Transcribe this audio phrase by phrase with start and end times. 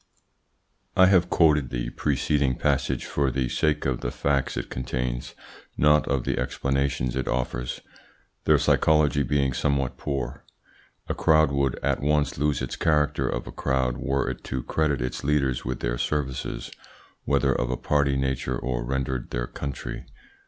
[0.97, 5.35] I have quoted the preceding passage for the sake of the facts it contains,
[5.77, 7.81] not of the explanations it offers,
[8.45, 10.43] their psychology being somewhat poor.
[11.07, 15.03] A crowd would at once lose its character of a crowd were it to credit
[15.03, 16.71] its leaders with their services,
[17.25, 20.07] whether of a party nature or rendered their country.